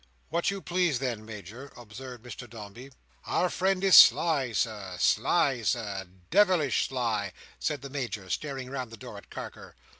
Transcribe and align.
"What 0.29 0.49
you 0.49 0.63
please, 0.63 0.97
then, 0.97 1.23
Major," 1.27 1.71
observed 1.77 2.25
Mr 2.25 2.49
Dombey. 2.49 2.91
"Our 3.27 3.51
friend 3.51 3.83
is 3.83 3.95
sly, 3.95 4.51
Sir, 4.51 4.95
sly, 4.97 5.61
Sir, 5.61 6.07
de 6.31 6.43
vilish 6.43 6.87
sly," 6.89 7.33
said 7.59 7.83
the 7.83 7.89
Major, 7.91 8.27
staring 8.27 8.71
round 8.71 8.89
the 8.91 8.97
door 8.97 9.19
at 9.19 9.29
Carker. 9.29 9.75